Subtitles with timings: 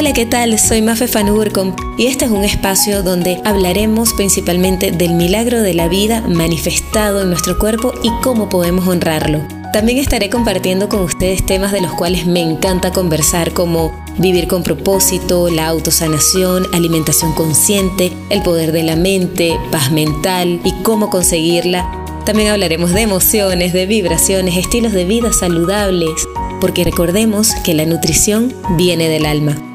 [0.00, 0.58] Hola, ¿qué tal?
[0.58, 5.88] Soy Mafe Fanurcom y este es un espacio donde hablaremos principalmente del milagro de la
[5.88, 9.46] vida manifestado en nuestro cuerpo y cómo podemos honrarlo.
[9.74, 14.62] También estaré compartiendo con ustedes temas de los cuales me encanta conversar como vivir con
[14.62, 21.86] propósito, la autosanación, alimentación consciente, el poder de la mente, paz mental y cómo conseguirla.
[22.24, 26.26] También hablaremos de emociones, de vibraciones, estilos de vida saludables,
[26.58, 29.69] porque recordemos que la nutrición viene del alma.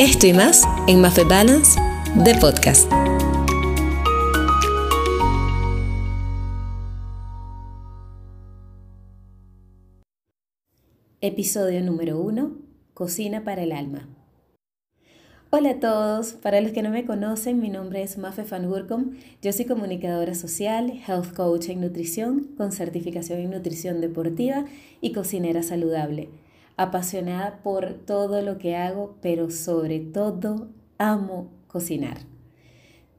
[0.00, 1.78] Esto y más en Mafe Balance
[2.14, 2.90] de podcast.
[11.20, 12.50] Episodio número 1.
[12.94, 14.08] Cocina para el alma.
[15.50, 19.18] Hola a todos, para los que no me conocen, mi nombre es Mafe Van Gurkom.
[19.42, 24.64] Yo soy comunicadora social, health coach en nutrición, con certificación en nutrición deportiva
[25.02, 26.30] y cocinera saludable
[26.80, 32.18] apasionada por todo lo que hago, pero sobre todo amo cocinar.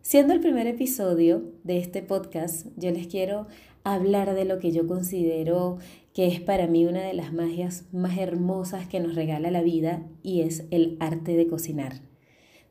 [0.02, 3.46] Siendo el primer episodio de este podcast, yo les quiero
[3.84, 5.78] hablar de lo que yo considero
[6.12, 10.02] que es para mí una de las magias más hermosas que nos regala la vida
[10.24, 12.02] y es el arte de cocinar.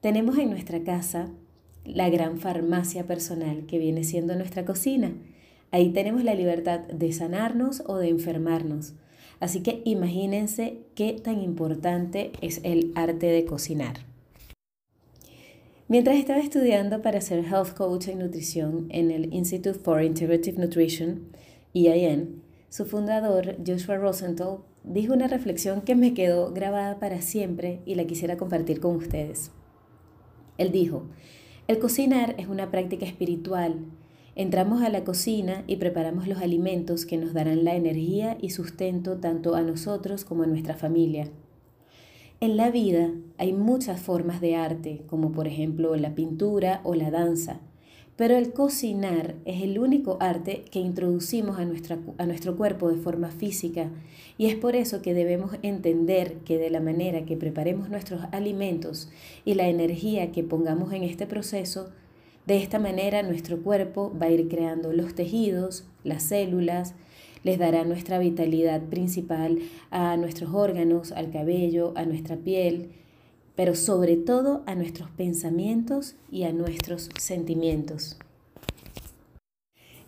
[0.00, 1.30] Tenemos en nuestra casa
[1.84, 5.14] la gran farmacia personal que viene siendo nuestra cocina.
[5.70, 8.94] Ahí tenemos la libertad de sanarnos o de enfermarnos
[9.40, 13.94] Así que imagínense qué tan importante es el arte de cocinar.
[15.88, 21.32] Mientras estaba estudiando para ser Health Coach en Nutrición en el Institute for Integrative Nutrition,
[21.74, 27.96] EIN, su fundador, Joshua Rosenthal, dijo una reflexión que me quedó grabada para siempre y
[27.96, 29.50] la quisiera compartir con ustedes.
[30.58, 31.06] Él dijo,
[31.66, 33.86] el cocinar es una práctica espiritual
[34.36, 39.16] Entramos a la cocina y preparamos los alimentos que nos darán la energía y sustento
[39.16, 41.28] tanto a nosotros como a nuestra familia.
[42.40, 47.10] En la vida hay muchas formas de arte, como por ejemplo la pintura o la
[47.10, 47.60] danza,
[48.16, 53.30] pero el cocinar es el único arte que introducimos a, a nuestro cuerpo de forma
[53.30, 53.90] física
[54.38, 59.10] y es por eso que debemos entender que de la manera que preparemos nuestros alimentos
[59.44, 61.90] y la energía que pongamos en este proceso,
[62.46, 66.94] de esta manera nuestro cuerpo va a ir creando los tejidos, las células,
[67.42, 69.58] les dará nuestra vitalidad principal
[69.90, 72.90] a nuestros órganos, al cabello, a nuestra piel,
[73.56, 78.18] pero sobre todo a nuestros pensamientos y a nuestros sentimientos.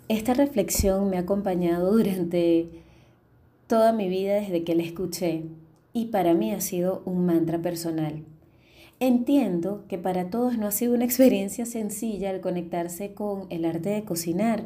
[0.08, 2.68] Esta reflexión me ha acompañado durante
[3.66, 5.44] toda mi vida desde que la escuché
[5.92, 8.24] y para mí ha sido un mantra personal.
[9.04, 13.88] Entiendo que para todos no ha sido una experiencia sencilla el conectarse con el arte
[13.88, 14.64] de cocinar.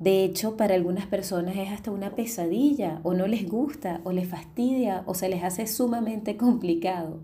[0.00, 4.26] De hecho, para algunas personas es hasta una pesadilla, o no les gusta, o les
[4.26, 7.20] fastidia, o se les hace sumamente complicado.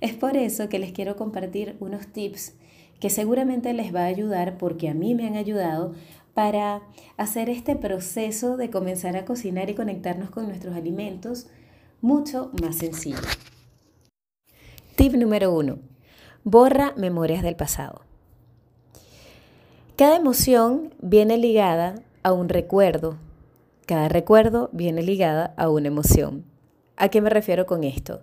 [0.00, 2.54] Es por eso que les quiero compartir unos tips
[2.98, 5.94] que seguramente les va a ayudar, porque a mí me han ayudado,
[6.34, 6.82] para
[7.16, 11.46] hacer este proceso de comenzar a cocinar y conectarnos con nuestros alimentos
[12.00, 13.20] mucho más sencillo.
[14.96, 15.78] Tip número uno.
[16.42, 18.00] Borra memorias del pasado.
[19.94, 23.18] Cada emoción viene ligada a un recuerdo.
[23.84, 26.46] Cada recuerdo viene ligada a una emoción.
[26.96, 28.22] ¿A qué me refiero con esto?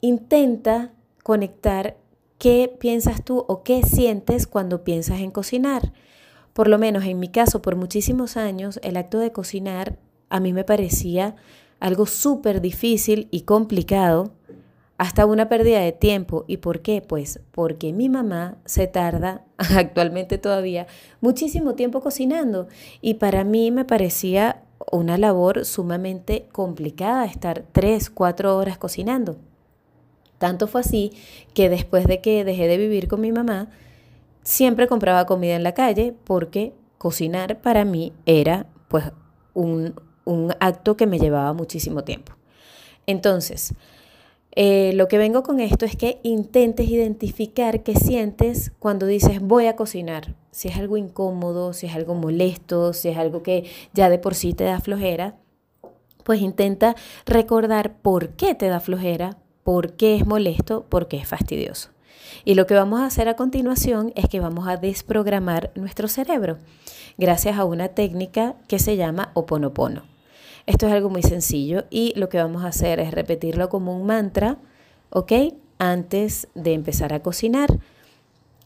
[0.00, 1.98] Intenta conectar
[2.38, 5.92] qué piensas tú o qué sientes cuando piensas en cocinar.
[6.54, 9.98] Por lo menos en mi caso, por muchísimos años, el acto de cocinar
[10.30, 11.36] a mí me parecía
[11.78, 14.37] algo súper difícil y complicado
[14.98, 16.44] hasta una pérdida de tiempo.
[16.48, 17.00] ¿Y por qué?
[17.00, 20.86] Pues porque mi mamá se tarda actualmente todavía
[21.20, 22.66] muchísimo tiempo cocinando
[23.00, 29.36] y para mí me parecía una labor sumamente complicada estar tres, cuatro horas cocinando.
[30.38, 31.12] Tanto fue así
[31.54, 33.70] que después de que dejé de vivir con mi mamá,
[34.42, 39.04] siempre compraba comida en la calle porque cocinar para mí era pues
[39.54, 39.94] un,
[40.24, 42.32] un acto que me llevaba muchísimo tiempo.
[43.06, 43.74] Entonces,
[44.60, 49.66] eh, lo que vengo con esto es que intentes identificar qué sientes cuando dices voy
[49.66, 50.34] a cocinar.
[50.50, 54.34] Si es algo incómodo, si es algo molesto, si es algo que ya de por
[54.34, 55.36] sí te da flojera,
[56.24, 61.28] pues intenta recordar por qué te da flojera, por qué es molesto, por qué es
[61.28, 61.90] fastidioso.
[62.44, 66.58] Y lo que vamos a hacer a continuación es que vamos a desprogramar nuestro cerebro
[67.16, 70.17] gracias a una técnica que se llama oponopono.
[70.68, 74.04] Esto es algo muy sencillo y lo que vamos a hacer es repetirlo como un
[74.04, 74.58] mantra,
[75.08, 75.32] ¿ok?
[75.78, 77.78] Antes de empezar a cocinar.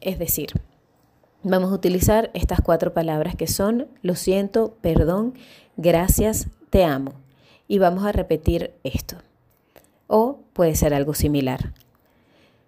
[0.01, 0.49] Es decir,
[1.45, 5.35] vamos a utilizar estas cuatro palabras que son lo siento, perdón,
[5.77, 7.13] gracias, te amo.
[7.69, 9.19] Y vamos a repetir esto.
[10.09, 11.73] O puede ser algo similar.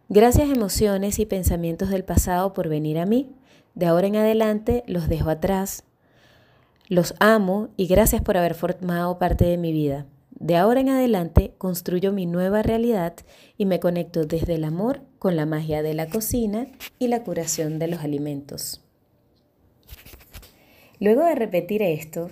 [0.08, 3.32] Gracias emociones y pensamientos del pasado por venir a mí.
[3.74, 5.82] De ahora en adelante los dejo atrás.
[6.88, 10.06] Los amo y gracias por haber formado parte de mi vida.
[10.30, 13.14] De ahora en adelante construyo mi nueva realidad
[13.56, 16.66] y me conecto desde el amor con la magia de la cocina
[16.98, 18.84] y la curación de los alimentos.
[21.00, 22.30] Luego de repetir esto,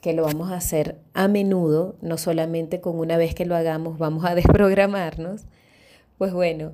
[0.00, 3.98] que lo vamos a hacer a menudo, no solamente con una vez que lo hagamos
[3.98, 5.42] vamos a desprogramarnos,
[6.18, 6.70] pues bueno,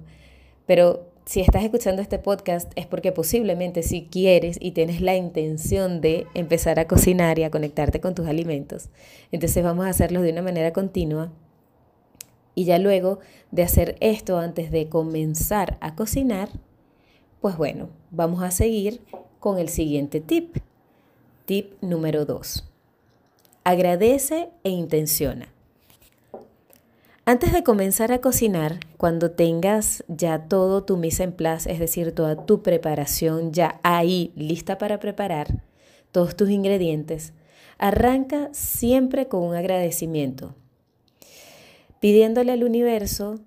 [0.66, 6.00] pero si estás escuchando este podcast es porque posiblemente si quieres y tienes la intención
[6.00, 8.88] de empezar a cocinar y a conectarte con tus alimentos.
[9.30, 11.30] Entonces vamos a hacerlo de una manera continua.
[12.54, 13.18] Y ya luego
[13.50, 16.48] de hacer esto antes de comenzar a cocinar,
[17.42, 19.02] pues bueno, vamos a seguir
[19.38, 20.56] con el siguiente tip.
[21.44, 22.66] Tip número 2.
[23.64, 25.52] Agradece e intenciona.
[27.28, 32.12] Antes de comenzar a cocinar, cuando tengas ya todo tu mise en place, es decir,
[32.12, 35.62] toda tu preparación ya ahí lista para preparar,
[36.10, 37.34] todos tus ingredientes,
[37.76, 40.54] arranca siempre con un agradecimiento,
[42.00, 43.38] pidiéndole al universo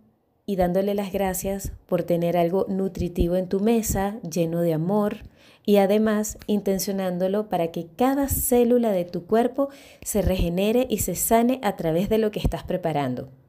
[0.45, 5.23] y dándole las gracias por tener algo nutritivo en tu mesa, lleno de amor,
[5.65, 9.69] y además intencionándolo para que cada célula de tu cuerpo
[10.03, 13.40] se regenere y se sane a través de lo que estás preparando.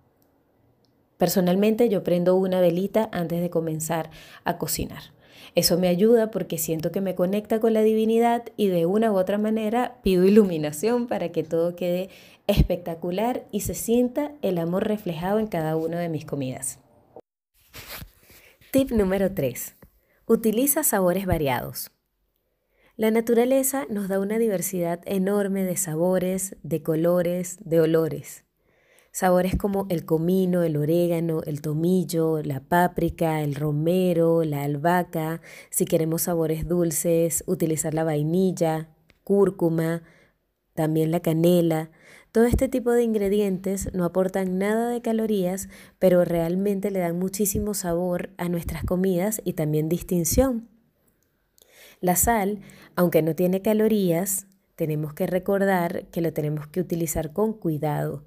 [1.22, 4.10] Personalmente yo prendo una velita antes de comenzar
[4.42, 5.12] a cocinar.
[5.54, 9.16] Eso me ayuda porque siento que me conecta con la divinidad y de una u
[9.16, 12.10] otra manera pido iluminación para que todo quede
[12.48, 16.80] espectacular y se sienta el amor reflejado en cada una de mis comidas.
[18.72, 19.76] Tip número 3.
[20.26, 21.92] Utiliza sabores variados.
[22.96, 28.44] La naturaleza nos da una diversidad enorme de sabores, de colores, de olores.
[29.12, 35.42] Sabores como el comino, el orégano, el tomillo, la páprica, el romero, la albahaca.
[35.68, 38.88] Si queremos sabores dulces, utilizar la vainilla,
[39.22, 40.02] cúrcuma,
[40.72, 41.90] también la canela.
[42.32, 45.68] Todo este tipo de ingredientes no aportan nada de calorías,
[45.98, 50.70] pero realmente le dan muchísimo sabor a nuestras comidas y también distinción.
[52.00, 52.60] La sal,
[52.96, 58.24] aunque no tiene calorías, tenemos que recordar que lo tenemos que utilizar con cuidado.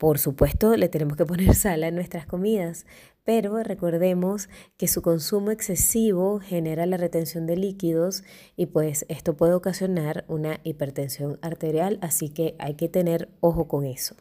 [0.00, 2.86] Por supuesto, le tenemos que poner sal a nuestras comidas,
[3.22, 4.48] pero recordemos
[4.78, 8.24] que su consumo excesivo genera la retención de líquidos
[8.56, 13.84] y pues esto puede ocasionar una hipertensión arterial, así que hay que tener ojo con
[13.84, 14.16] eso.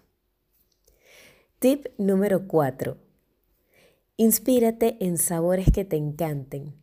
[1.59, 2.97] Tip número 4.
[4.17, 6.73] Inspírate en sabores que te encanten.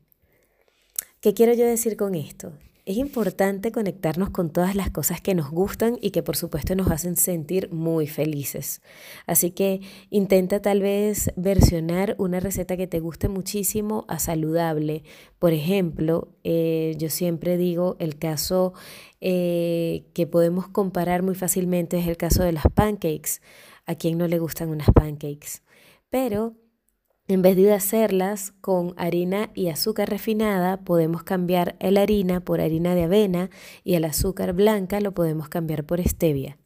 [1.21, 2.55] ¿Qué quiero yo decir con esto?
[2.87, 6.89] Es importante conectarnos con todas las cosas que nos gustan y que por supuesto nos
[6.89, 8.81] hacen sentir muy felices.
[9.27, 15.03] Así que intenta tal vez versionar una receta que te guste muchísimo a saludable.
[15.41, 18.73] Por ejemplo, eh, yo siempre digo el caso
[19.21, 23.41] eh, que podemos comparar muy fácilmente es el caso de las pancakes.
[23.87, 25.65] ¿A quién no le gustan unas pancakes?
[26.09, 26.55] Pero
[27.29, 32.95] en vez de hacerlas con harina y azúcar refinada, podemos cambiar la harina por harina
[32.95, 33.51] de avena
[33.83, 36.59] y el azúcar blanca lo podemos cambiar por stevia.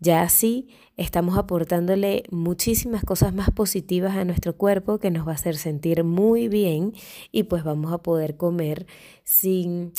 [0.00, 5.36] Ya así estamos aportándole muchísimas cosas más positivas a nuestro cuerpo que nos va a
[5.36, 6.92] hacer sentir muy bien
[7.30, 8.86] y pues vamos a poder comer
[9.22, 9.92] sin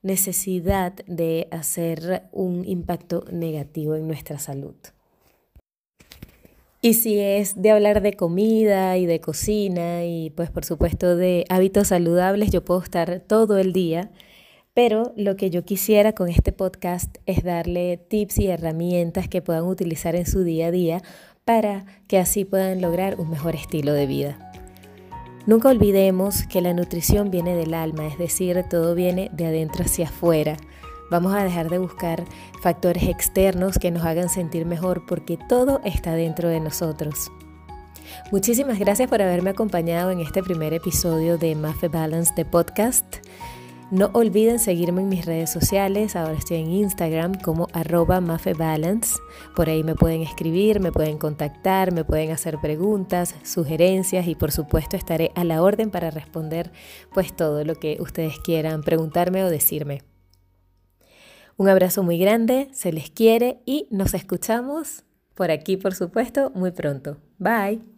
[0.00, 4.74] necesidad de hacer un impacto negativo en nuestra salud.
[6.84, 11.44] Y si es de hablar de comida y de cocina y pues por supuesto de
[11.48, 14.10] hábitos saludables, yo puedo estar todo el día,
[14.74, 19.62] pero lo que yo quisiera con este podcast es darle tips y herramientas que puedan
[19.62, 21.02] utilizar en su día a día
[21.44, 24.52] para que así puedan lograr un mejor estilo de vida.
[25.46, 30.08] Nunca olvidemos que la nutrición viene del alma, es decir, todo viene de adentro hacia
[30.08, 30.56] afuera.
[31.12, 32.24] Vamos a dejar de buscar
[32.62, 37.30] factores externos que nos hagan sentir mejor porque todo está dentro de nosotros.
[38.30, 43.04] Muchísimas gracias por haberme acompañado en este primer episodio de Mafe Balance de podcast.
[43.90, 46.16] No olviden seguirme en mis redes sociales.
[46.16, 49.18] Ahora estoy en Instagram como arroba mafebalance.
[49.54, 54.50] Por ahí me pueden escribir, me pueden contactar, me pueden hacer preguntas, sugerencias y por
[54.50, 56.72] supuesto estaré a la orden para responder
[57.12, 60.00] pues todo lo que ustedes quieran preguntarme o decirme.
[61.56, 65.04] Un abrazo muy grande, se les quiere y nos escuchamos
[65.34, 67.18] por aquí, por supuesto, muy pronto.
[67.38, 67.91] Bye.